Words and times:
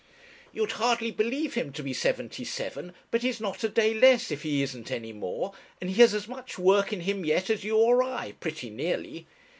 You'd 0.51 0.71
hardly 0.71 1.11
believe 1.11 1.53
him 1.53 1.71
to 1.73 1.83
be 1.83 1.93
seventy 1.93 2.43
seven, 2.43 2.95
but 3.11 3.21
he's 3.21 3.39
not 3.39 3.63
a 3.63 3.69
day 3.69 3.93
less, 3.93 4.31
if 4.31 4.41
he 4.41 4.63
isn't 4.63 4.89
any 4.89 5.13
more; 5.13 5.53
and 5.79 5.91
he 5.91 6.01
has 6.01 6.15
as 6.15 6.27
much 6.27 6.57
work 6.57 6.91
in 6.91 7.01
him 7.01 7.23
yet 7.23 7.51
as 7.51 7.63
you 7.63 7.77
or 7.77 8.01
I, 8.01 8.31
pretty 8.39 8.71
nearly. 8.71 9.27